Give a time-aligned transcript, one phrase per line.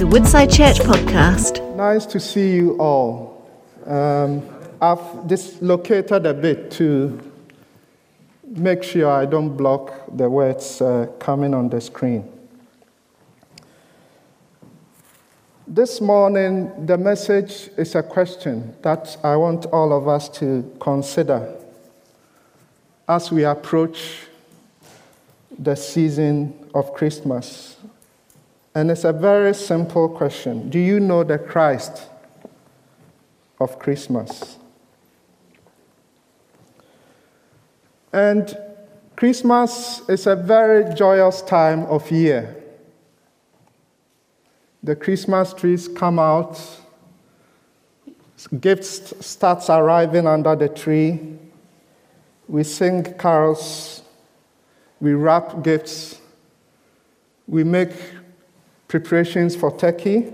[0.00, 1.76] is a Woodside Church podcast.
[1.76, 3.46] Nice to see you all.
[3.84, 4.42] Um,
[4.80, 7.20] I've dislocated a bit to
[8.44, 12.26] make sure I don't block the words uh, coming on the screen.
[15.66, 21.54] This morning, the message is a question that I want all of us to consider
[23.06, 24.22] as we approach
[25.58, 27.76] the season of Christmas.
[28.74, 32.06] And it's a very simple question Do you know the Christ
[33.58, 34.56] of Christmas?
[38.12, 38.56] And
[39.16, 42.56] Christmas is a very joyous time of year.
[44.82, 46.58] The Christmas trees come out,
[48.60, 51.20] gifts starts arriving under the tree.
[52.48, 54.02] We sing carols,
[55.00, 56.18] we wrap gifts,
[57.46, 57.92] we make
[58.90, 60.32] preparations for turkey,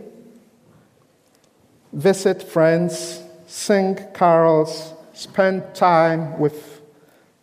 [1.93, 6.81] visit friends, sing carols, spend time with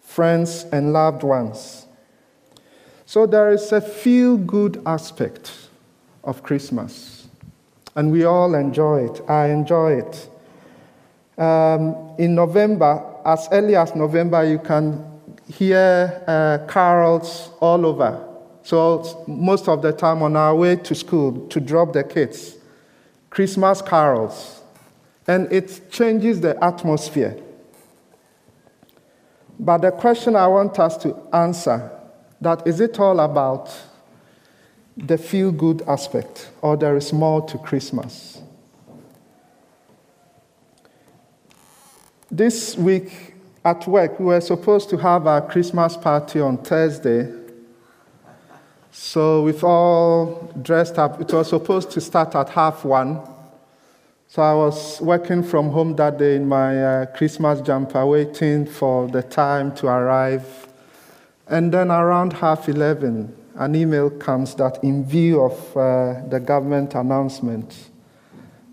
[0.02, 1.86] friends and loved ones.
[3.06, 5.52] So there is a feel good aspect
[6.24, 7.28] of Christmas,
[7.96, 9.22] and we all enjoy it.
[9.30, 10.30] I enjoy it.
[11.38, 15.06] Um, in November, as early as November, you can
[15.48, 18.33] hear uh, carols all over
[18.64, 22.56] so, most of the time on our way to school to drop the kids,
[23.30, 24.62] Christmas carols,
[25.28, 27.38] and it changes the atmosphere.
[29.60, 31.92] But the question I want us to answer
[32.40, 33.70] that is it all about
[34.96, 38.42] the feel good aspect or there is more to Christmas?
[42.32, 47.43] This week at work, we were supposed to have our Christmas party on Thursday,
[48.94, 51.20] so we've all dressed up.
[51.20, 53.20] It was supposed to start at half one.
[54.28, 59.08] So I was working from home that day in my uh, Christmas jumper, waiting for
[59.08, 60.68] the time to arrive.
[61.48, 66.94] And then around half 11, an email comes that, in view of uh, the government
[66.94, 67.90] announcement,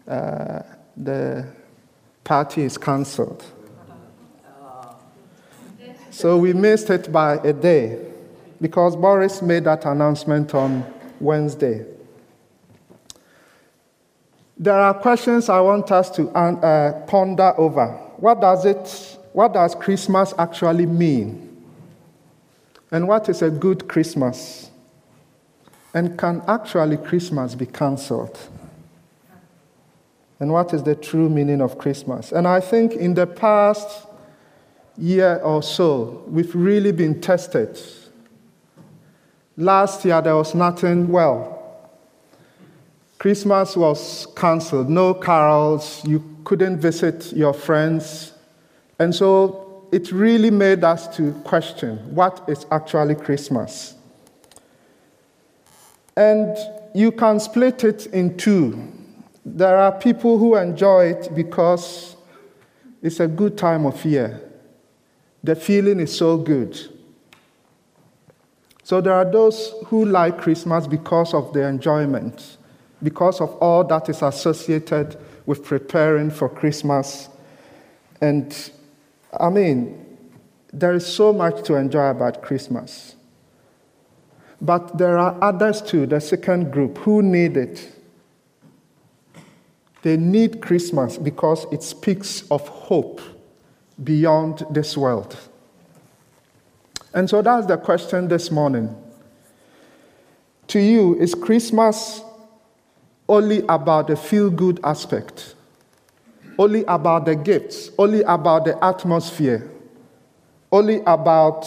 [0.07, 0.61] uh,
[0.99, 1.47] the
[2.25, 3.43] party is cancelled.
[6.11, 8.10] So we missed it by a day
[8.61, 10.85] because Boris made that announcement on
[11.19, 11.87] Wednesday.
[14.59, 17.87] There are questions I want us to uh, ponder over.
[18.19, 21.47] What does it, what does Christmas actually mean?
[22.91, 24.71] And what is a good Christmas?
[25.95, 28.39] And can actually Christmas be cancelled?
[30.39, 32.33] And what is the true meaning of Christmas?
[32.33, 34.07] And I think in the past
[34.99, 37.79] year or so, we've really been tested
[39.61, 41.91] Last year, there was nothing well.
[43.19, 48.33] Christmas was cancelled, no carols, you couldn't visit your friends.
[48.99, 53.97] And so it really made us to question what is actually Christmas.
[56.17, 56.57] And
[56.95, 58.91] you can split it in two.
[59.45, 62.17] There are people who enjoy it because
[63.03, 64.41] it's a good time of year.
[65.45, 66.79] The feeling is so good.
[68.91, 72.57] So there are those who like Christmas because of the enjoyment,
[73.01, 77.29] because of all that is associated with preparing for Christmas.
[78.21, 78.53] And
[79.39, 80.19] I mean,
[80.73, 83.15] there is so much to enjoy about Christmas.
[84.61, 87.93] But there are others too, the second group, who need it.
[90.03, 93.21] They need Christmas because it speaks of hope
[94.03, 95.37] beyond this world.
[97.13, 98.97] And so that's the question this morning.
[100.69, 102.23] To you, is Christmas
[103.29, 105.55] only about the feel good aspect?
[106.59, 107.91] Only about the gifts?
[107.99, 109.69] Only about the atmosphere?
[110.71, 111.67] Only about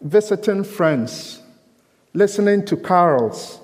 [0.00, 1.40] visiting friends?
[2.12, 3.60] Listening to carols?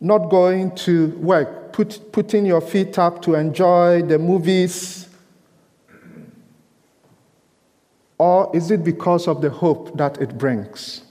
[0.00, 1.72] Not going to work?
[1.72, 5.07] Put, putting your feet up to enjoy the movies?
[8.18, 11.02] Or is it because of the hope that it brings?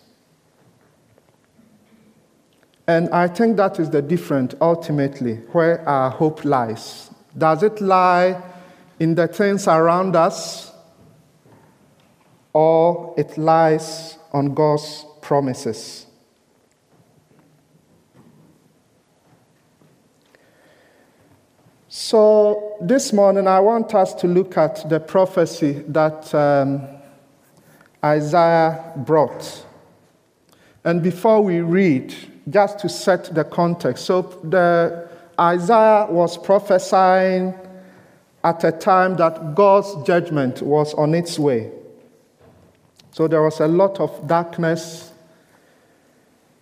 [2.88, 7.10] And I think that is the difference ultimately where our hope lies.
[7.38, 8.42] Does it lie
[9.00, 10.72] in the things around us,
[12.54, 16.06] or it lies on God's promises?
[21.90, 26.97] So, this morning I want us to look at the prophecy that um,
[28.04, 29.66] Isaiah brought.
[30.84, 32.16] And before we read,
[32.50, 35.10] just to set the context, so the
[35.40, 37.54] Isaiah was prophesying
[38.44, 41.72] at a time that God's judgment was on its way.
[43.12, 45.12] So there was a lot of darkness,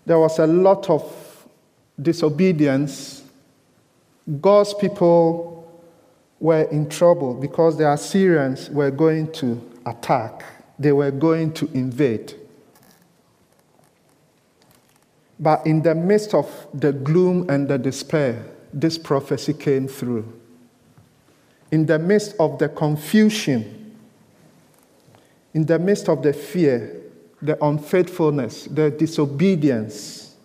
[0.06, 1.04] there was a lot of
[2.02, 3.24] disobedience.
[4.42, 5.56] God's people
[6.40, 10.44] were in trouble because the Assyrians were going to attack,
[10.78, 12.34] they were going to invade.
[15.40, 20.32] But in the midst of the gloom and the despair, this prophecy came through.
[21.72, 23.98] In the midst of the confusion,
[25.54, 27.02] in the midst of the fear,
[27.42, 30.36] the unfaithfulness, the disobedience,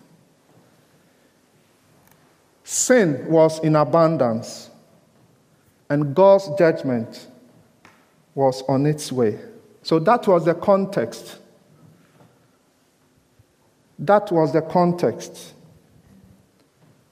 [2.64, 4.70] sin was in abundance,
[5.88, 7.26] and God's judgment
[8.34, 9.38] was on its way.
[9.82, 11.40] So that was the context
[14.00, 15.54] that was the context.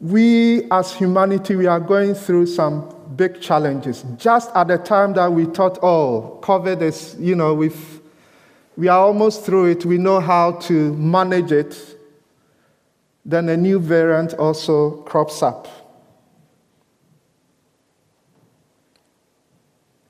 [0.00, 4.04] We as humanity, we are going through some big challenges.
[4.16, 8.00] Just at the time that we thought, oh, COVID is, you know, we've,
[8.76, 11.96] we are almost through it, we know how to manage it,
[13.24, 15.68] then a new variant also crops up.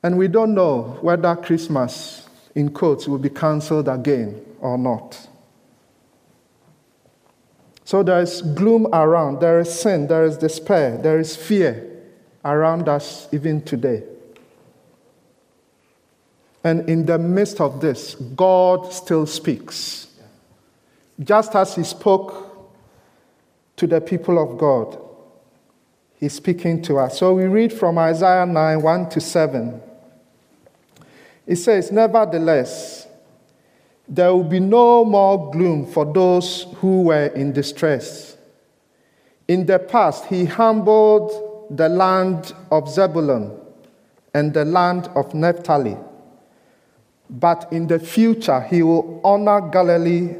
[0.01, 5.27] And we don't know whether Christmas, in quotes, will be cancelled again or not.
[7.85, 12.03] So there is gloom around, there is sin, there is despair, there is fear
[12.45, 14.03] around us even today.
[16.63, 20.07] And in the midst of this, God still speaks.
[21.19, 22.77] Just as He spoke
[23.77, 25.01] to the people of God,
[26.15, 27.17] He's speaking to us.
[27.17, 29.81] So we read from Isaiah 9 1 to 7.
[31.49, 33.07] It says, Nevertheless,
[34.07, 38.37] there will be no more gloom for those who were in distress.
[39.47, 43.59] In the past, he humbled the land of Zebulun
[44.35, 45.97] and the land of Naphtali.
[47.31, 50.35] But in the future, he will honor Galilee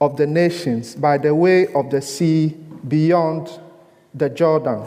[0.00, 2.56] of the nations by the way of the sea
[2.88, 3.60] beyond
[4.14, 4.86] the Jordan.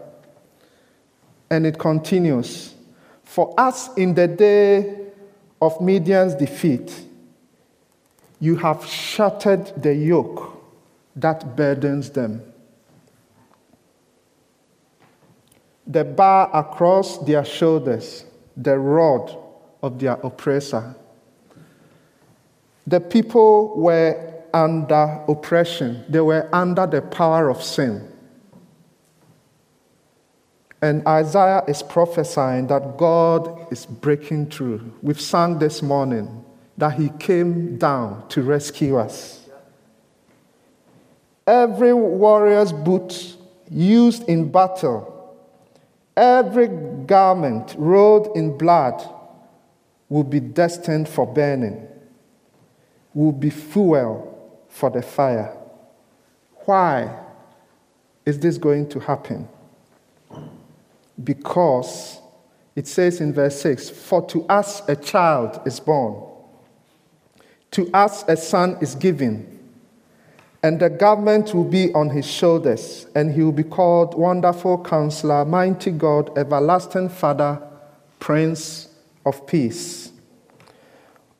[1.51, 2.73] And it continues
[3.23, 5.07] For us in the day
[5.61, 7.05] of Midian's defeat,
[8.39, 10.57] you have shattered the yoke
[11.15, 12.41] that burdens them.
[15.85, 18.25] The bar across their shoulders,
[18.57, 19.37] the rod
[19.83, 20.95] of their oppressor.
[22.87, 28.10] The people were under oppression, they were under the power of sin.
[30.81, 34.93] And Isaiah is prophesying that God is breaking through.
[35.01, 36.43] We've sung this morning
[36.77, 39.47] that he came down to rescue us.
[41.45, 43.37] Every warrior's boot
[43.69, 45.37] used in battle,
[46.17, 49.07] every garment rolled in blood
[50.09, 51.87] will be destined for burning,
[53.13, 54.27] will be fuel
[54.67, 55.55] for the fire.
[56.65, 57.19] Why
[58.25, 59.47] is this going to happen?
[61.23, 62.19] Because
[62.75, 66.31] it says in verse 6 For to us a child is born
[67.71, 69.59] to us a son is given,
[70.61, 75.45] and the government will be on his shoulders, and he will be called Wonderful Counselor,
[75.45, 77.61] Mighty God, Everlasting Father,
[78.19, 78.89] Prince
[79.25, 80.11] of Peace.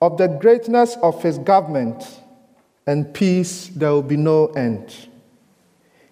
[0.02, 2.22] Of the greatness of his government
[2.88, 5.10] and peace, there will be no end.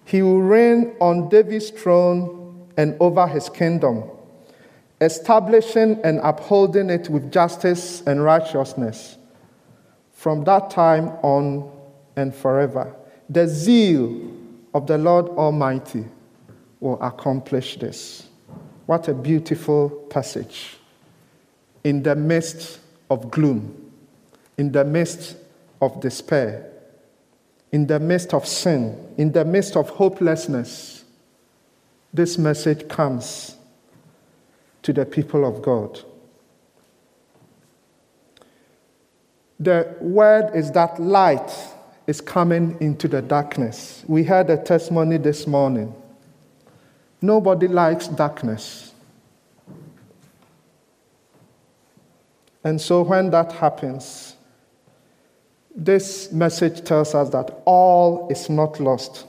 [0.04, 2.39] He will reign on David's throne
[2.76, 4.04] and over his kingdom,
[5.00, 9.16] establishing and upholding it with justice and righteousness
[10.12, 11.70] from that time on
[12.16, 12.94] and forever.
[13.28, 14.30] The zeal
[14.74, 16.04] of the Lord Almighty
[16.80, 18.28] will accomplish this.
[18.86, 20.76] What a beautiful passage.
[21.84, 23.92] In the midst of gloom,
[24.58, 25.36] in the midst
[25.80, 26.70] of despair,
[27.72, 30.99] in the midst of sin, in the midst of hopelessness,
[32.12, 33.56] this message comes
[34.82, 36.00] to the people of God.
[39.58, 41.52] The word is that light
[42.06, 44.04] is coming into the darkness.
[44.08, 45.94] We heard a testimony this morning
[47.22, 48.92] Nobody likes darkness.
[52.64, 54.36] And so when that happens,
[55.74, 59.26] this message tells us that all is not lost,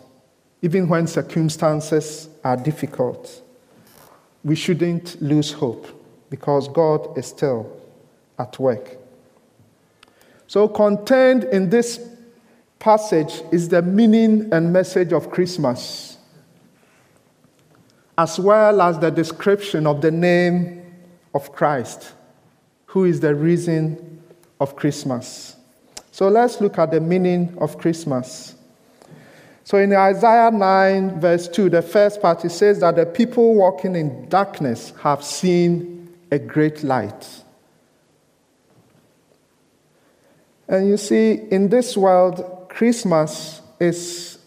[0.62, 3.42] even when circumstances are difficult.
[4.44, 5.88] We shouldn't lose hope
[6.30, 7.72] because God is still
[8.40, 8.98] at work.
[10.48, 12.00] So, contained in this
[12.80, 16.18] passage is the meaning and message of Christmas,
[18.18, 20.82] as well as the description of the name
[21.34, 22.14] of Christ,
[22.88, 24.22] who is the reason
[24.60, 25.56] of Christmas.
[26.12, 28.56] So let's look at the meaning of Christmas.
[29.72, 33.96] So in Isaiah 9, verse 2, the first part, it says that the people walking
[33.96, 37.26] in darkness have seen a great light.
[40.68, 44.40] And you see, in this world, Christmas is,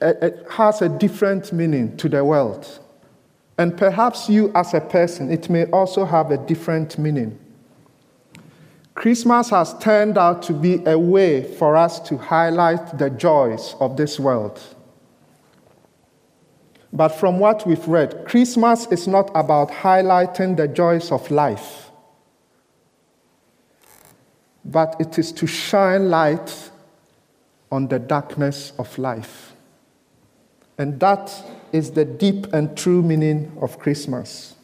[0.00, 2.66] it has a different meaning to the world.
[3.58, 7.38] And perhaps you, as a person, it may also have a different meaning.
[8.94, 13.96] Christmas has turned out to be a way for us to highlight the joys of
[13.96, 14.60] this world.
[16.92, 21.90] But from what we've read, Christmas is not about highlighting the joys of life,
[24.64, 26.70] but it is to shine light
[27.70, 29.54] on the darkness of life.
[30.76, 31.32] And that
[31.72, 34.54] is the deep and true meaning of Christmas.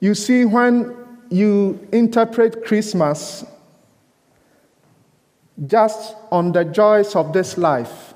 [0.00, 0.94] You see, when
[1.30, 3.44] you interpret Christmas
[5.66, 8.14] just on the joys of this life,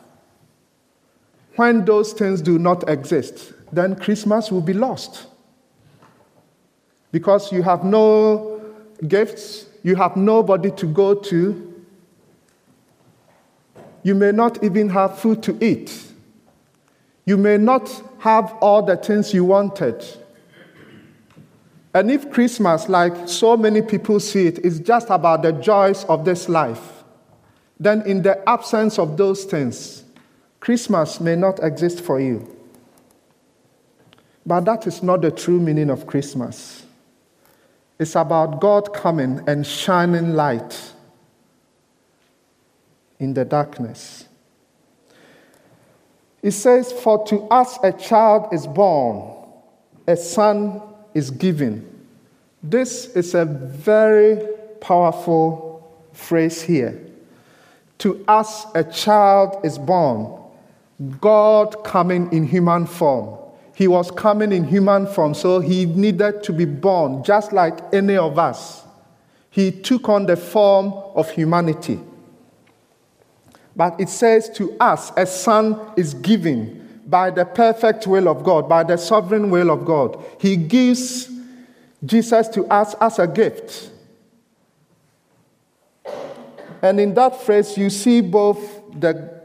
[1.57, 5.27] when those things do not exist, then Christmas will be lost.
[7.13, 8.63] Because you have no
[9.09, 11.67] gifts, you have nobody to go to,
[14.03, 16.07] you may not even have food to eat,
[17.25, 20.05] you may not have all the things you wanted.
[21.93, 26.25] And if Christmas, like so many people see it, is just about the joys of
[26.25, 27.03] this life,
[27.81, 30.05] then in the absence of those things,
[30.61, 32.57] Christmas may not exist for you.
[34.47, 36.85] But that is not the true meaning of Christmas.
[37.99, 40.93] It's about God coming and shining light
[43.19, 44.27] in the darkness.
[46.43, 49.37] It says, For to us a child is born,
[50.07, 50.81] a son
[51.15, 51.87] is given.
[52.63, 54.47] This is a very
[54.81, 57.01] powerful phrase here.
[57.99, 60.39] To us, a child is born.
[61.21, 63.39] God coming in human form.
[63.75, 68.17] He was coming in human form, so he needed to be born just like any
[68.17, 68.83] of us.
[69.51, 71.99] He took on the form of humanity.
[73.75, 76.80] But it says to us, a son is given
[77.11, 80.23] by the perfect will of God, by the sovereign will of God.
[80.41, 81.29] He gives
[82.05, 83.91] Jesus to us as a gift.
[86.83, 88.59] And in that phrase, you see both
[88.99, 89.41] the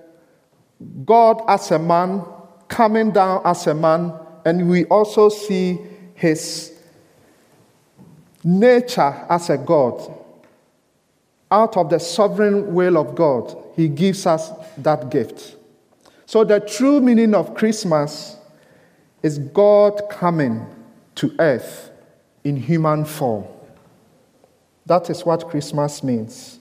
[1.06, 2.24] God as a man
[2.68, 4.14] coming down as a man,
[4.46, 5.80] and we also see
[6.14, 6.74] his
[8.44, 10.14] nature as a God.
[11.52, 15.56] Out of the sovereign will of God, he gives us that gift.
[16.26, 18.38] So, the true meaning of Christmas
[19.22, 20.66] is God coming
[21.16, 21.92] to earth
[22.44, 23.46] in human form.
[24.86, 26.60] That is what Christmas means.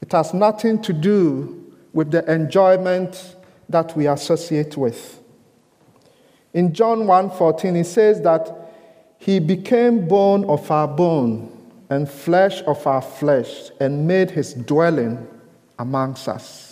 [0.00, 3.36] It has nothing to do with the enjoyment
[3.68, 5.20] that we associate with.
[6.54, 8.50] In John 1:14 it says that
[9.18, 11.50] he became bone of our bone
[11.90, 15.26] and flesh of our flesh and made his dwelling
[15.78, 16.67] amongst us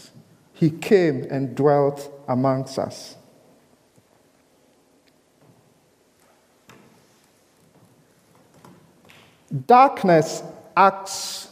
[0.56, 3.14] he came and dwelt amongst us.
[9.66, 10.42] Darkness
[10.74, 11.48] acts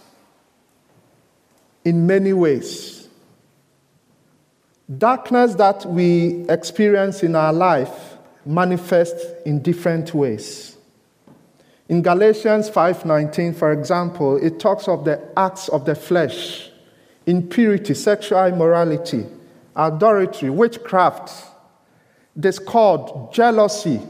[1.85, 3.09] in many ways.
[4.99, 10.79] Darkness that we experience in our life manifests in different ways.
[11.91, 16.71] In Galatians 5:19 for example, it talks of the acts of the flesh
[17.27, 19.27] impurity, sexual immorality,
[19.75, 21.33] adultery, witchcraft,
[22.39, 24.01] discord, jealousy,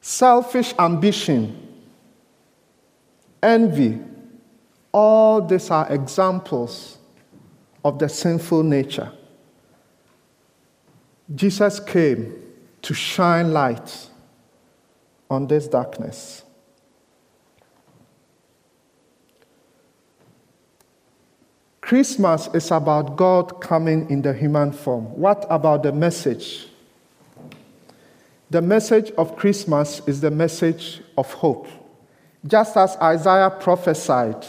[0.00, 1.82] selfish ambition,
[3.42, 4.00] envy.
[4.92, 6.98] All these are examples
[7.84, 9.12] of the sinful nature.
[11.34, 12.34] Jesus came
[12.82, 14.08] to shine light
[15.30, 16.44] on this darkness.
[21.84, 25.04] Christmas is about God coming in the human form.
[25.18, 26.68] What about the message
[28.48, 31.66] the message of Christmas is the message of hope.
[32.46, 34.46] Just as Isaiah prophesied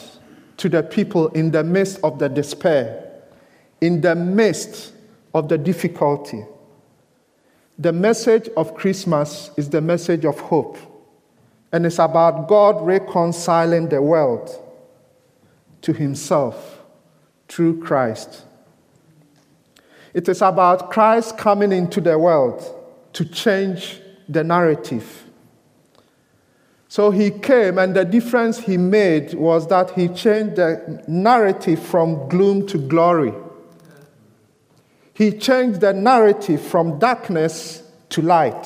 [0.57, 3.11] to the people in the midst of the despair,
[3.81, 4.93] in the midst
[5.33, 6.45] of the difficulty,
[7.79, 10.77] the message of Christmas is the message of hope.
[11.73, 14.51] And it's about God reconciling the world
[15.81, 16.74] to Himself
[17.47, 18.43] through Christ.
[20.13, 22.63] It is about Christ coming into the world
[23.13, 23.99] to change
[24.29, 25.23] the narrative.
[26.87, 32.29] So he came, and the difference he made was that he changed the narrative from
[32.29, 33.33] gloom to glory.
[35.13, 38.65] He changed the narrative from darkness to light,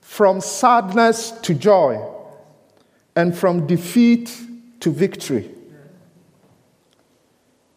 [0.00, 2.00] from sadness to joy,
[3.16, 4.40] and from defeat
[4.80, 5.50] to victory.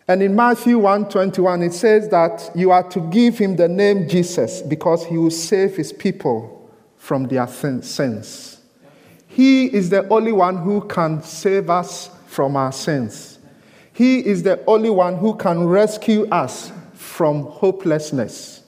[0.07, 4.61] And in Matthew 1:21 it says that you are to give him the name Jesus
[4.61, 8.59] because he will save his people from their sins.
[9.27, 13.39] He is the only one who can save us from our sins.
[13.93, 18.61] He is the only one who can rescue us from hopelessness.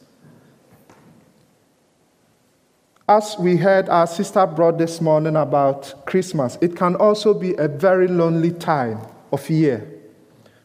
[3.07, 7.67] As we heard our sister brought this morning about Christmas, it can also be a
[7.67, 8.99] very lonely time
[9.31, 9.96] of year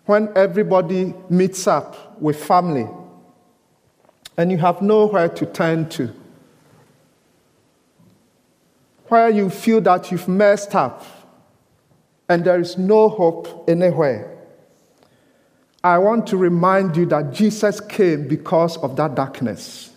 [0.07, 2.89] when everybody meets up with family
[4.37, 6.13] and you have nowhere to turn to.
[9.09, 11.05] Where you feel that you've messed up
[12.29, 14.29] and there is no hope anywhere.
[15.85, 19.91] I want to remind you that Jesus came because of that darkness.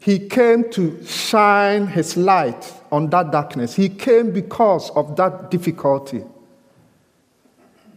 [0.00, 3.74] He came to shine his light on that darkness.
[3.74, 6.24] He came because of that difficulty.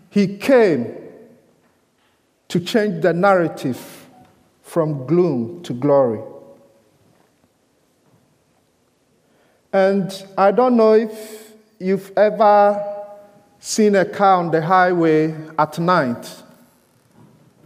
[0.10, 1.01] He came
[2.52, 4.08] to change the narrative
[4.62, 6.22] from gloom to glory.
[9.74, 12.82] And I don't know if you've ever
[13.60, 16.44] seen a car on the highway at night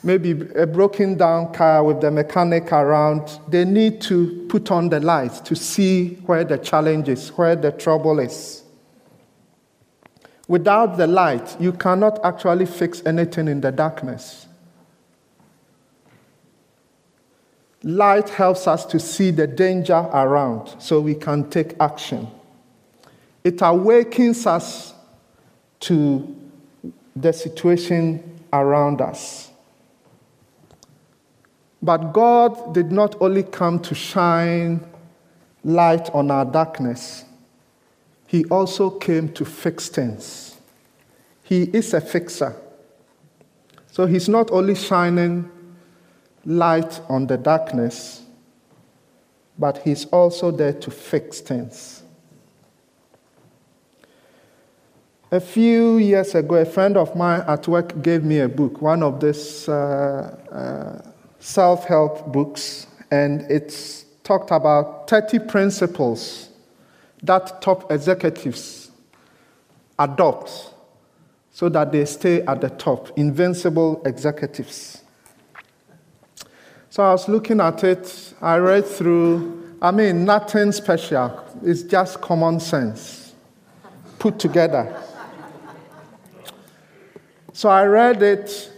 [0.06, 5.00] maybe a broken down car with the mechanic around, they need to put on the
[5.00, 8.62] lights to see where the challenge is, where the trouble is.
[10.48, 14.46] Without the light, you cannot actually fix anything in the darkness.
[17.86, 22.28] Light helps us to see the danger around so we can take action.
[23.44, 24.96] It awakens us
[25.82, 26.36] to
[27.16, 29.52] the situation around us.
[31.80, 34.84] But God did not only come to shine
[35.64, 37.24] light on our darkness,
[38.26, 40.58] He also came to fix things.
[41.44, 42.56] He is a fixer.
[43.92, 45.52] So He's not only shining
[46.46, 48.24] light on the darkness,
[49.58, 52.04] but He's also there to fix things.
[55.32, 59.04] A few years ago, a friend of mine at work gave me a book, one
[59.04, 59.68] of these.
[59.68, 61.12] Uh, uh,
[61.46, 66.50] self help books, and it's talked about 30 principles
[67.22, 68.90] that top executives
[70.00, 70.74] adopt
[71.52, 75.04] so that they stay at the top, invincible executives.
[76.96, 82.22] So I was looking at it, I read through, I mean, nothing special, it's just
[82.22, 83.34] common sense
[84.18, 84.98] put together.
[87.52, 88.72] So I read it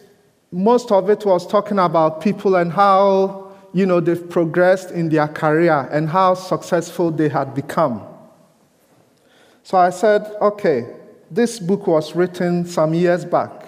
[0.52, 5.28] most of it was talking about people and how, you know, they've progressed in their
[5.28, 8.02] career and how successful they had become.
[9.62, 10.88] So I said, okay,
[11.30, 13.67] this book was written some years back.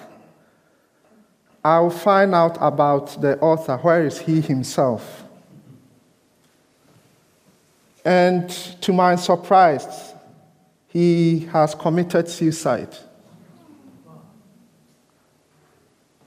[1.70, 3.78] I'll find out about the author.
[3.78, 5.24] Where is he himself?
[8.04, 8.50] And
[8.82, 10.16] to my surprise,
[10.88, 12.98] he has committed suicide.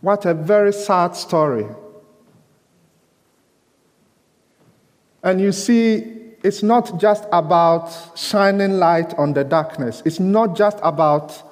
[0.01, 1.67] What a very sad story.
[5.25, 10.79] And you see, it's not just about shining light on the darkness, it's not just
[10.85, 11.43] about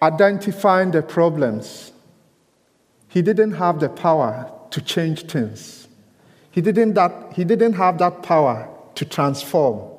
[0.00, 1.91] identifying the problems.
[3.12, 5.86] He didn't have the power to change things,
[6.50, 9.90] he didn't, that, he didn't have that power to transform.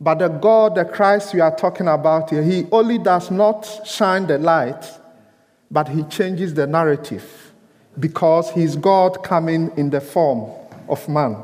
[0.00, 4.26] But the God, the Christ we are talking about here, he only does not shine
[4.26, 4.84] the light,
[5.70, 7.52] but he changes the narrative
[8.00, 10.50] because he's God coming in the form
[10.88, 11.36] of man.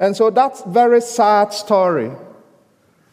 [0.00, 2.12] And so that's very sad story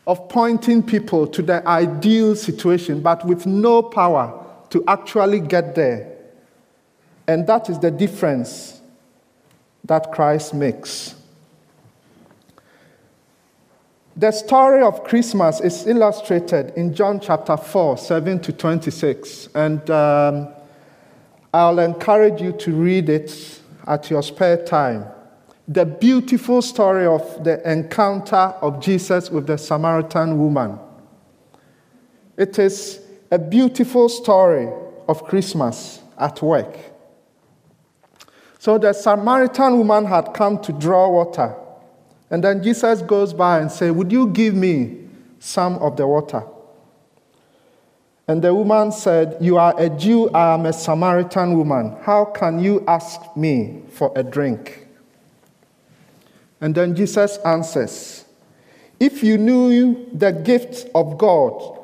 [0.05, 4.44] of pointing people to the ideal situation, but with no power
[4.75, 6.05] to actually get there.
[7.29, 8.81] And that is the difference
[9.85, 11.15] that Christ makes.
[14.17, 19.47] The story of Christmas is illustrated in John chapter 4, 7 to 26.
[19.55, 20.49] And um,
[21.53, 25.05] I'll encourage you to read it at your spare time.
[25.69, 30.77] The beautiful story of the encounter of Jesus with the Samaritan woman.
[32.35, 34.69] It is a beautiful story
[35.07, 36.77] of Christmas at work.
[38.59, 41.55] So the Samaritan woman had come to draw water.
[42.29, 45.07] And then Jesus goes by and says, Would you give me
[45.39, 46.43] some of the water?
[48.27, 51.95] And the woman said, You are a Jew, I am a Samaritan woman.
[52.01, 54.87] How can you ask me for a drink?
[56.59, 58.25] And then Jesus answers,
[58.99, 61.79] If you knew the gift of God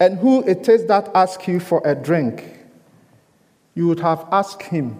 [0.00, 2.58] and who it is that asks you for a drink,
[3.74, 4.98] you would have asked him,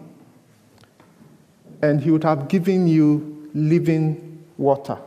[1.81, 4.99] and he would have given you living water.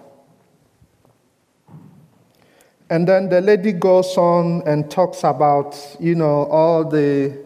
[2.90, 7.38] And then the lady goes on and talks about, you know, all the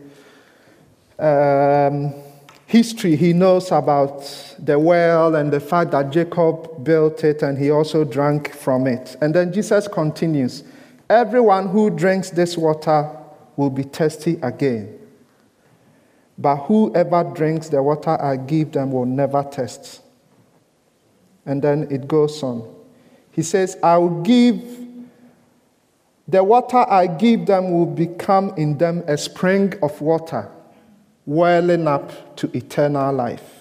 [1.20, 2.14] um,
[2.66, 7.72] history he knows about the well and the fact that Jacob built it and he
[7.72, 9.16] also drank from it.
[9.22, 10.64] And then Jesus continues
[11.10, 13.10] Everyone who drinks this water
[13.56, 15.00] will be thirsty again.
[16.38, 20.02] But whoever drinks the water I give them will never thirst.
[21.46, 22.76] And then it goes on.
[23.32, 24.62] He says, I will give,
[26.28, 30.50] the water I give them will become in them a spring of water,
[31.26, 33.57] welling up to eternal life.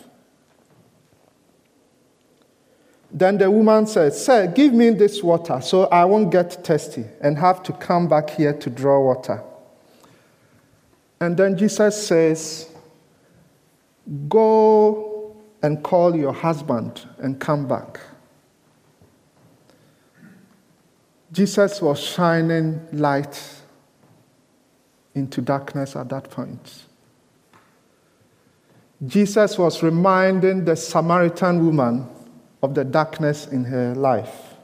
[3.16, 7.38] Then the woman said, Sir, give me this water so I won't get thirsty and
[7.38, 9.42] have to come back here to draw water.
[11.18, 12.68] And then Jesus says,
[14.28, 18.00] Go and call your husband and come back.
[21.32, 23.42] Jesus was shining light
[25.14, 26.84] into darkness at that point.
[29.06, 32.10] Jesus was reminding the Samaritan woman
[32.62, 34.54] of the darkness in her life.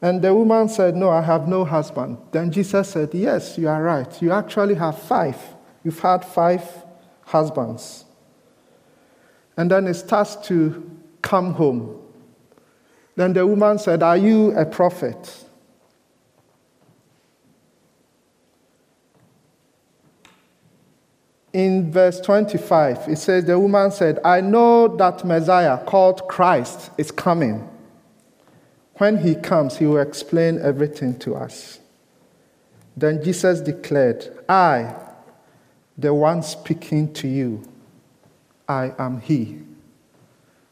[0.00, 2.18] And the woman said, No, I have no husband.
[2.32, 4.20] Then Jesus said, Yes, you are right.
[4.20, 5.38] You actually have five.
[5.84, 6.64] You've had five
[7.24, 8.04] husbands.
[9.56, 10.90] And then it starts to
[11.22, 12.00] come home.
[13.14, 15.41] Then the woman said, Are you a prophet?
[21.52, 27.10] In verse 25, it says, The woman said, I know that Messiah called Christ is
[27.10, 27.68] coming.
[28.94, 31.80] When he comes, he will explain everything to us.
[32.96, 34.94] Then Jesus declared, I,
[35.98, 37.62] the one speaking to you,
[38.66, 39.60] I am he.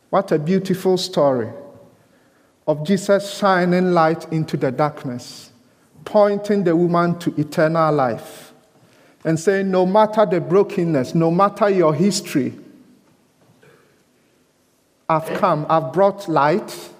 [0.08, 1.50] What a beautiful story
[2.66, 5.50] of Jesus shining light into the darkness,
[6.04, 8.49] pointing the woman to eternal life
[9.24, 12.54] and saying, no matter the brokenness, no matter your history,
[15.08, 16.90] I've come, I've brought light,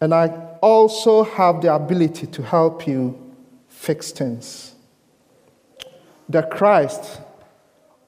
[0.00, 0.28] and I
[0.60, 3.34] also have the ability to help you
[3.68, 4.74] fix things.
[6.28, 7.20] The Christ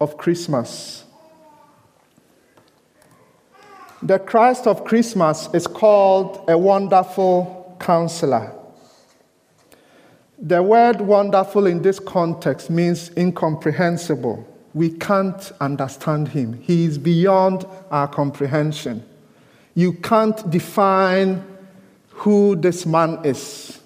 [0.00, 1.04] of Christmas.
[4.02, 8.60] The Christ of Christmas is called a wonderful counselor.
[10.42, 14.46] The word wonderful in this context means incomprehensible.
[14.72, 16.55] We can't understand him.
[16.55, 19.05] He is beyond our comprehension.
[19.74, 21.44] You can't define
[22.09, 23.81] who this man is.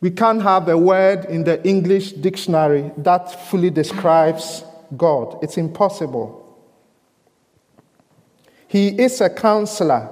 [0.00, 4.64] We can't have a word in the English dictionary that fully describes
[4.96, 5.38] God.
[5.42, 6.40] It's impossible.
[8.66, 10.10] He is a counselor.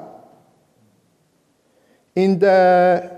[2.15, 3.12] In the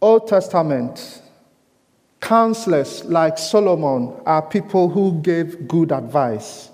[0.00, 1.22] Old Testament,
[2.20, 6.70] counselors like Solomon are people who gave good advice.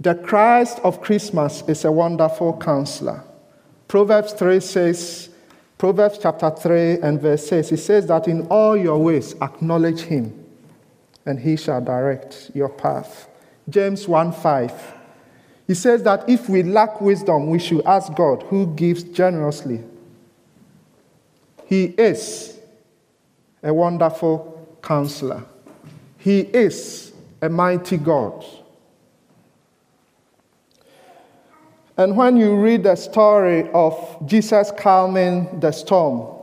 [0.00, 3.22] The Christ of Christmas is a wonderful counselor.
[3.86, 5.28] Proverbs 3 says,
[5.78, 10.44] Proverbs chapter 3 and verse 6, it says that in all your ways acknowledge him,
[11.24, 13.28] and he shall direct your path.
[13.68, 14.94] James 1 5.
[15.68, 19.84] He says that if we lack wisdom, we should ask God, who gives generously
[21.72, 22.58] he is
[23.62, 25.42] a wonderful counselor.
[26.18, 28.44] He is a mighty God.
[31.96, 36.36] And when you read the story of Jesus calming the storm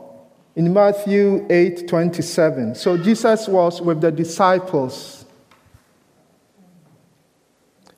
[0.56, 5.26] in Matthew 8 27, so Jesus was with the disciples.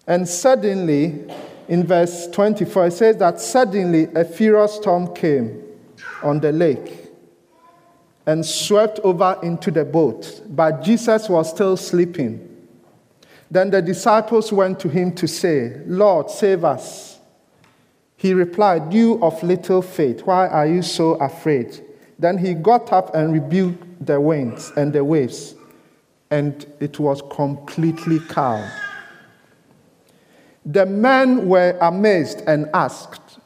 [0.05, 1.31] And suddenly,
[1.69, 5.63] in verse 24, it says that suddenly a furious storm came
[6.21, 7.00] on the lake
[8.25, 12.47] and swept over into the boat, but Jesus was still sleeping.
[13.49, 17.19] Then the disciples went to him to say, Lord, save us.
[18.15, 21.83] He replied, You of little faith, why are you so afraid?
[22.17, 25.55] Then he got up and rebuked the winds and the waves,
[26.29, 28.63] and it was completely calm.
[30.65, 33.39] The men were amazed and asked,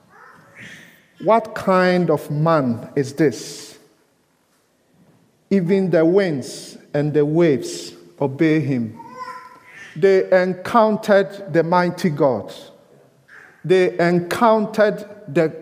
[1.21, 3.64] What kind of man is this?
[5.49, 8.99] Even the winds and the waves obey him.
[9.95, 12.53] They encountered the mighty God.
[13.63, 15.55] They encountered the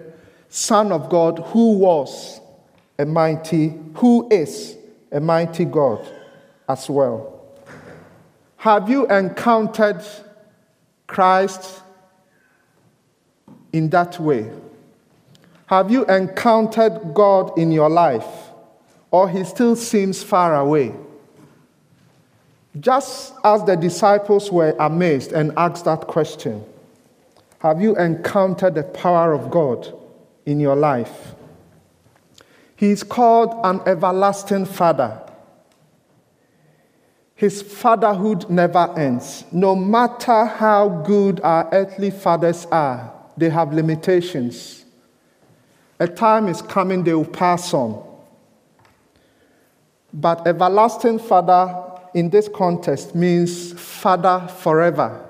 [0.49, 2.41] Son of God who was
[2.97, 4.77] a mighty, who is
[5.11, 6.05] a mighty God
[6.67, 7.41] as well.
[8.57, 10.03] Have you encountered
[11.07, 11.81] Christ
[13.71, 14.51] in that way?
[15.65, 18.42] Have you encountered God in your life?
[19.13, 20.91] Or he still seems far away?
[22.79, 26.65] Just as the disciples were amazed and asked that question,
[27.59, 29.93] have you encountered the power of God
[30.47, 31.35] in your life?
[32.75, 35.21] He is called an everlasting Father.
[37.35, 39.43] His fatherhood never ends.
[39.51, 44.85] No matter how good our earthly fathers are, they have limitations.
[45.99, 48.12] A time is coming they will pass on.
[50.13, 55.27] But everlasting Father in this context means Father forever.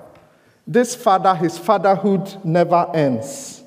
[0.66, 3.62] This Father, his fatherhood never ends.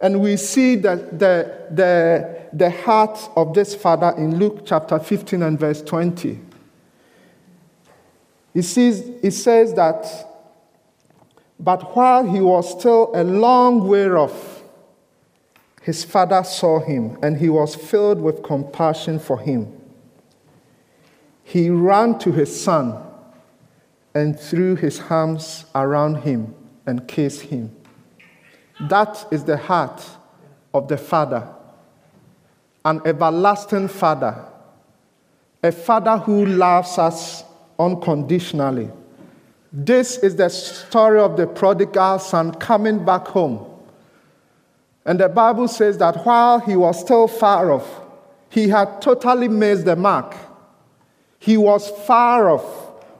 [0.00, 5.42] And we see the, the, the, the heart of this Father in Luke chapter 15
[5.42, 6.40] and verse 20.
[8.54, 10.06] He, sees, he says that,
[11.58, 14.62] but while he was still a long way off,
[15.82, 19.79] his father saw him and he was filled with compassion for him.
[21.50, 22.96] He ran to his son
[24.14, 26.54] and threw his arms around him
[26.86, 27.74] and kissed him.
[28.82, 30.00] That is the heart
[30.72, 31.48] of the Father,
[32.84, 34.44] an everlasting Father,
[35.60, 37.42] a Father who loves us
[37.80, 38.88] unconditionally.
[39.72, 43.66] This is the story of the prodigal son coming back home.
[45.04, 48.02] And the Bible says that while he was still far off,
[48.50, 50.36] he had totally missed the mark.
[51.40, 52.62] He was far off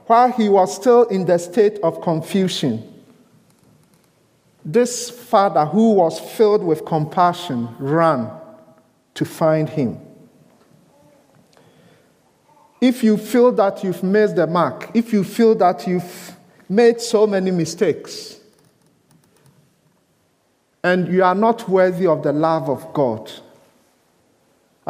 [0.06, 2.86] while he was still in the state of confusion.
[4.62, 8.30] This father, who was filled with compassion, ran
[9.14, 9.98] to find him.
[12.78, 16.36] If you feel that you've missed the mark, if you feel that you've
[16.68, 18.38] made so many mistakes,
[20.84, 23.30] and you are not worthy of the love of God,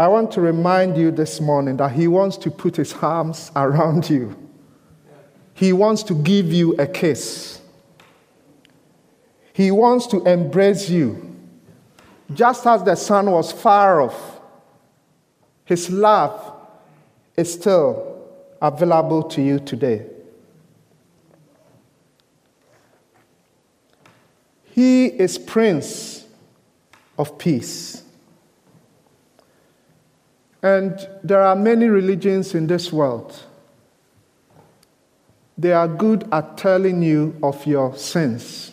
[0.00, 4.08] I want to remind you this morning that He wants to put His arms around
[4.08, 4.34] you.
[5.52, 7.60] He wants to give you a kiss.
[9.52, 11.36] He wants to embrace you.
[12.32, 14.40] Just as the Son was far off,
[15.66, 16.50] His love
[17.36, 18.26] is still
[18.62, 20.06] available to you today.
[24.64, 26.24] He is Prince
[27.18, 28.02] of Peace.
[30.62, 33.38] And there are many religions in this world.
[35.56, 38.72] They are good at telling you of your sins.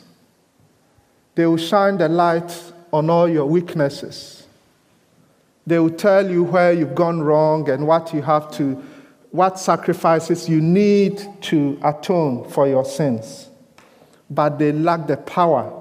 [1.36, 2.52] They will shine the light
[2.92, 4.48] on all your weaknesses.
[5.66, 8.82] They will tell you where you've gone wrong and what you have to,
[9.32, 13.50] what sacrifices you need to atone for your sins.
[14.30, 15.74] But they lack the power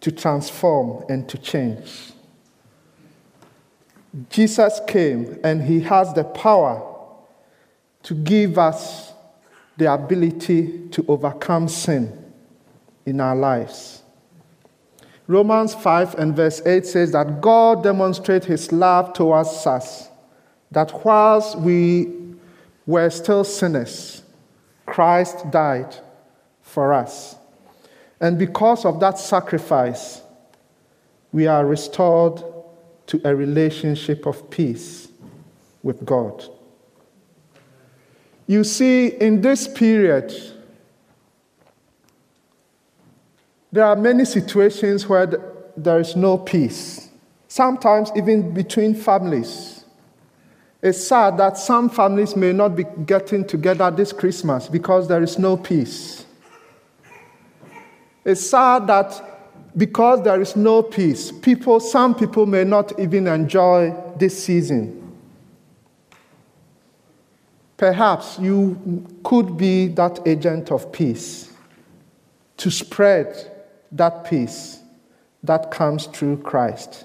[0.00, 2.12] to transform and to change.
[4.30, 6.94] Jesus came and he has the power
[8.02, 9.12] to give us
[9.76, 12.32] the ability to overcome sin
[13.04, 14.02] in our lives.
[15.26, 20.08] Romans 5 and verse 8 says that God demonstrates his love towards us,
[20.70, 22.12] that whilst we
[22.86, 24.22] were still sinners,
[24.86, 25.96] Christ died
[26.62, 27.34] for us.
[28.20, 30.22] And because of that sacrifice,
[31.32, 32.42] we are restored
[33.06, 35.08] to a relationship of peace
[35.82, 36.44] with God.
[38.46, 40.32] You see, in this period,
[43.76, 45.26] There are many situations where
[45.76, 47.10] there is no peace,
[47.46, 49.84] sometimes even between families.
[50.80, 55.38] It's sad that some families may not be getting together this Christmas because there is
[55.38, 56.24] no peace.
[58.24, 59.35] It's sad that
[59.76, 65.02] because there is no peace, people, some people may not even enjoy this season.
[67.76, 71.52] Perhaps you could be that agent of peace
[72.56, 73.52] to spread
[73.92, 74.80] that peace
[75.42, 77.04] that comes through Christ.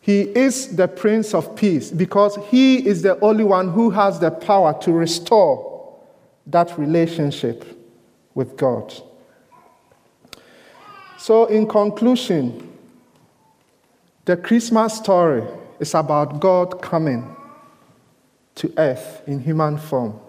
[0.00, 4.30] He is the Prince of Peace because He is the only one who has the
[4.30, 5.98] power to restore
[6.46, 7.64] that relationship
[8.34, 8.94] with God.
[11.24, 12.70] So, in conclusion,
[14.26, 15.42] the Christmas story
[15.80, 17.34] is about God coming
[18.56, 20.20] to earth in human form.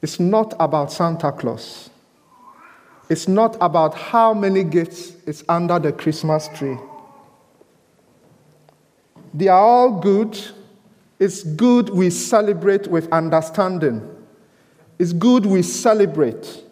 [0.00, 1.90] It's not about Santa Claus.
[3.10, 6.78] It's not about how many gifts is under the Christmas tree.
[9.34, 10.40] They are all good.
[11.18, 14.00] It's good we celebrate with understanding.
[14.98, 16.64] It's good we celebrate,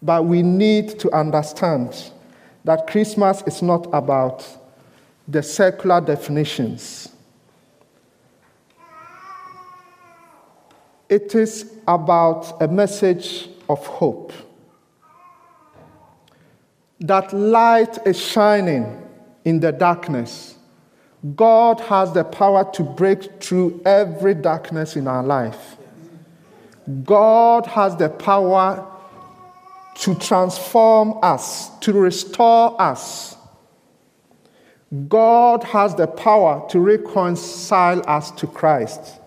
[0.00, 2.12] but we need to understand
[2.66, 4.44] that Christmas is not about
[5.28, 7.08] the secular definitions.
[11.08, 14.32] It is about a message of hope.
[16.98, 19.00] That light is shining
[19.44, 20.56] in the darkness.
[21.36, 25.76] God has the power to break through every darkness in our life.
[27.04, 28.95] God has the power
[29.98, 33.36] to transform us, to restore us.
[35.08, 39.20] God has the power to reconcile us to Christ.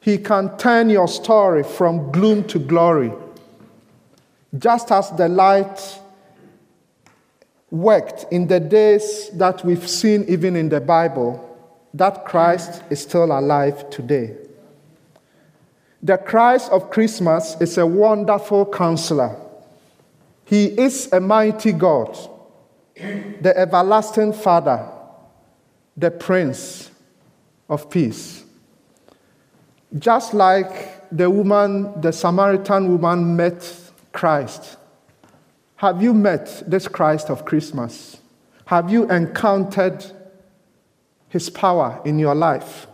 [0.00, 3.12] He can turn your story from gloom to glory.
[4.56, 6.00] Just as the light
[7.70, 11.46] worked in the days that we've seen even in the Bible,
[11.94, 14.36] that Christ is still alive today.
[16.02, 19.36] The Christ of Christmas is a wonderful counselor.
[20.44, 22.18] He is a mighty God,
[22.96, 24.88] the everlasting Father,
[25.96, 26.90] the Prince
[27.68, 28.44] of Peace.
[29.98, 33.72] Just like the woman, the Samaritan woman met
[34.12, 34.76] Christ.
[35.76, 38.18] Have you met this Christ of Christmas?
[38.66, 40.04] Have you encountered
[41.28, 42.86] his power in your life?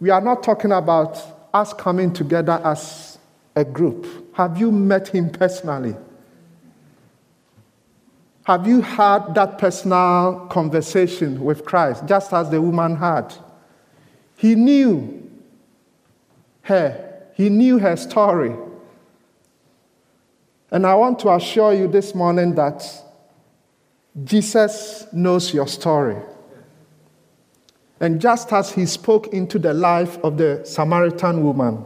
[0.00, 3.18] We are not talking about us coming together as
[3.56, 4.34] a group.
[4.34, 5.94] Have you met him personally?
[8.44, 13.32] Have you had that personal conversation with Christ, just as the woman had?
[14.36, 15.30] He knew
[16.62, 17.22] her.
[17.34, 18.54] He knew her story.
[20.70, 22.84] And I want to assure you this morning that
[24.24, 26.16] Jesus knows your story.
[28.00, 31.84] And just as he spoke into the life of the Samaritan woman,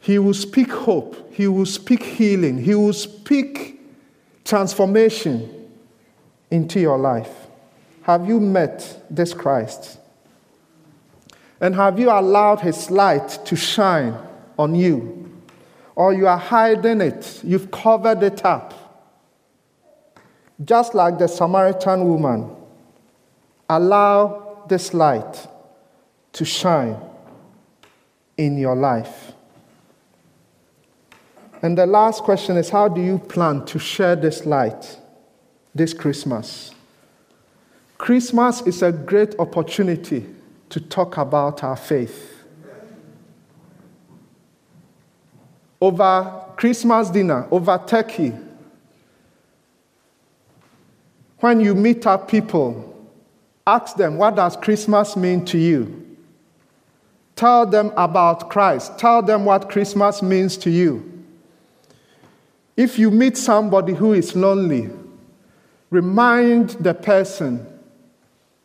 [0.00, 3.80] he will speak hope, he will speak healing, he will speak
[4.44, 5.68] transformation
[6.50, 7.46] into your life.
[8.02, 9.98] Have you met this Christ?
[11.60, 14.16] And have you allowed His light to shine
[14.58, 15.42] on you?
[15.94, 18.85] Or you are hiding it, you've covered it up.
[20.64, 22.50] Just like the Samaritan woman,
[23.68, 25.46] allow this light
[26.32, 26.96] to shine
[28.36, 29.32] in your life.
[31.62, 34.98] And the last question is how do you plan to share this light
[35.74, 36.74] this Christmas?
[37.98, 40.26] Christmas is a great opportunity
[40.68, 42.44] to talk about our faith.
[45.80, 48.32] Over Christmas dinner, over turkey,
[51.40, 53.08] when you meet up people,
[53.66, 56.16] ask them, What does Christmas mean to you?
[57.34, 58.98] Tell them about Christ.
[58.98, 61.24] Tell them what Christmas means to you.
[62.76, 64.90] If you meet somebody who is lonely,
[65.90, 67.66] remind the person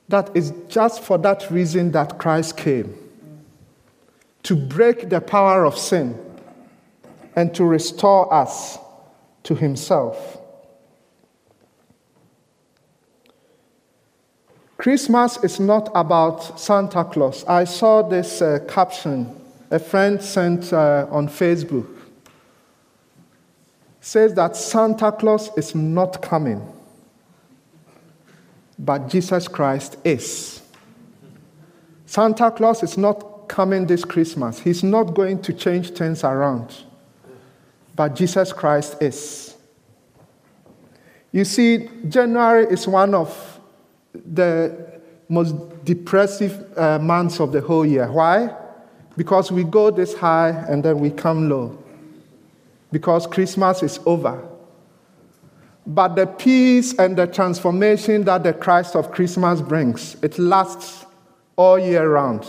[0.07, 2.97] that it's just for that reason that Christ came
[4.43, 6.17] to break the power of sin
[7.35, 8.77] and to restore us
[9.43, 10.40] to Himself.
[14.81, 17.45] Christmas is not about Santa Claus.
[17.45, 21.87] I saw this uh, caption a friend sent uh, on Facebook.
[24.01, 26.67] Says that Santa Claus is not coming
[28.81, 30.61] but Jesus Christ is.
[32.07, 34.59] Santa Claus is not coming this Christmas.
[34.59, 36.73] He's not going to change things around,
[37.95, 39.55] but Jesus Christ is.
[41.31, 43.50] You see, January is one of
[44.13, 45.55] the most
[45.85, 48.11] depressive uh, months of the whole year.
[48.11, 48.55] Why?
[49.17, 51.77] Because we go this high and then we come low.
[52.91, 54.47] because Christmas is over.
[55.87, 61.05] But the peace and the transformation that the Christ of Christmas brings, it lasts
[61.55, 62.45] all year round.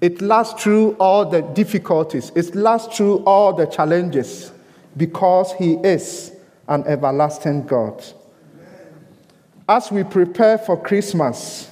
[0.00, 2.30] It lasts through all the difficulties.
[2.34, 4.52] It lasts through all the challenges
[4.96, 6.32] because He is
[6.68, 8.04] an everlasting God.
[9.68, 11.70] As we prepare for Christmas,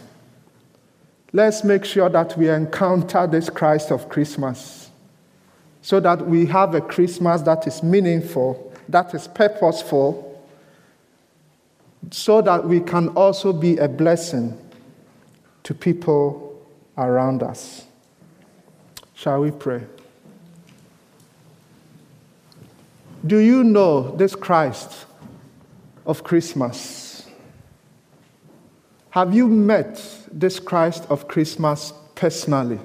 [1.32, 4.90] let's make sure that we encounter this Christ of Christmas
[5.82, 10.28] so that we have a Christmas that is meaningful, that is purposeful,
[12.11, 14.57] so that we can also be a blessing
[15.64, 16.62] to people
[16.97, 17.84] around us.
[19.14, 19.82] Shall we pray?
[23.26, 25.07] Do you know this Christ
[26.07, 27.11] of Christmas?
[29.12, 30.02] Have you met
[30.32, 32.78] this Christ of Christmas personally?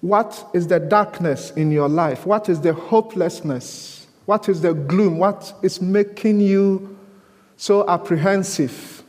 [0.00, 2.26] What is the darkness in your life?
[2.26, 4.08] What is the hopelessness?
[4.26, 5.18] What is the gloom?
[5.18, 6.98] What is making you
[7.56, 9.04] so apprehensive?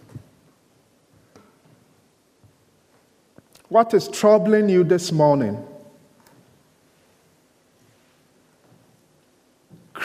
[3.70, 5.66] What is troubling you this morning?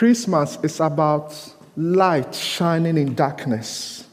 [0.00, 1.36] Christmas is about
[1.76, 4.06] light shining in darkness.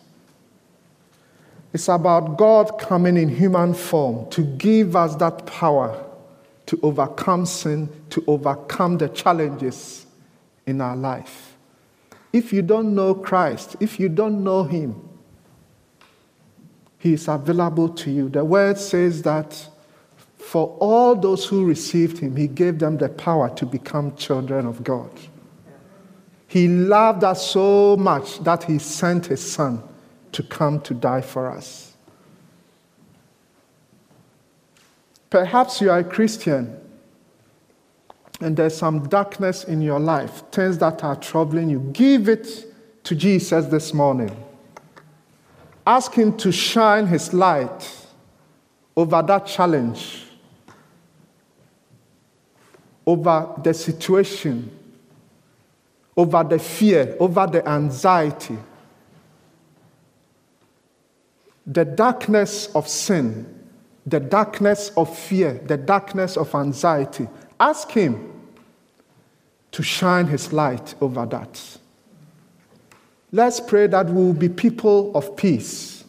[1.72, 6.04] It's about God coming in human form to give us that power
[6.66, 10.06] to overcome sin, to overcome the challenges
[10.66, 11.56] in our life.
[12.34, 14.94] If you don't know Christ, if you don't know Him,
[16.98, 18.28] He is available to you.
[18.28, 19.70] The word says that
[20.38, 24.84] for all those who received Him, He gave them the power to become children of
[24.84, 25.12] God.
[26.58, 29.84] He loved us so much that He sent His Son
[30.32, 31.96] to come to die for us.
[35.30, 36.76] Perhaps you are a Christian
[38.42, 41.92] and there's some darkness in your life, things that are troubling you.
[41.94, 44.36] Give it to Jesus this morning.
[45.86, 48.08] Ask Him to shine His light
[48.96, 50.24] over that challenge,
[53.06, 54.77] over the situation,
[56.18, 58.58] over the fear, over the anxiety,
[61.66, 63.54] the darkness of sin
[64.08, 67.28] the darkness of fear, the darkness of anxiety.
[67.60, 68.32] Ask Him
[69.72, 71.78] to shine His light over that.
[73.34, 76.06] Let's pray that we will be people of peace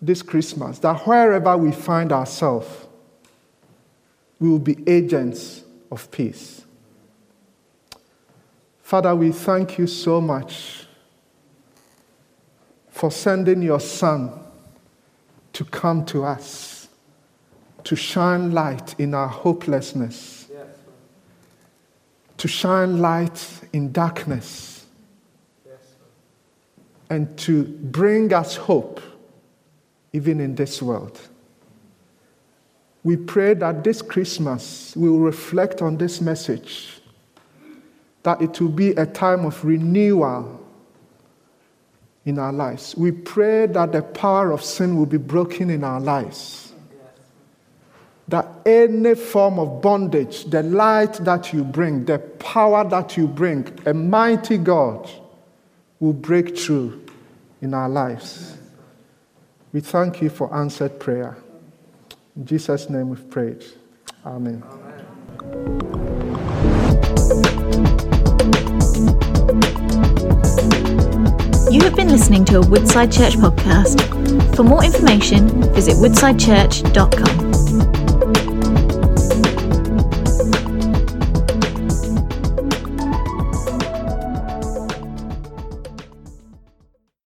[0.00, 2.68] this Christmas, that wherever we find ourselves,
[4.38, 6.63] we will be agents of peace.
[8.84, 10.86] Father, we thank you so much
[12.90, 14.30] for sending your Son
[15.54, 16.88] to come to us
[17.84, 20.66] to shine light in our hopelessness, yes.
[22.36, 24.84] to shine light in darkness,
[25.66, 25.78] yes.
[27.08, 29.00] and to bring us hope
[30.12, 31.18] even in this world.
[33.02, 36.93] We pray that this Christmas we will reflect on this message,
[38.24, 40.60] that it will be a time of renewal
[42.24, 42.94] in our lives.
[42.96, 46.64] We pray that the power of sin will be broken in our lives
[48.28, 53.66] that any form of bondage, the light that you bring, the power that you bring,
[53.86, 55.10] a mighty God
[56.00, 57.04] will break through
[57.60, 58.56] in our lives.
[59.72, 61.36] We thank you for answered prayer.
[62.36, 63.64] In Jesus' name we've prayed.
[64.24, 64.62] Amen.
[65.42, 66.23] Amen.
[71.74, 74.54] You have been listening to a Woodside Church podcast.
[74.54, 77.53] For more information, visit woodsidechurch.com.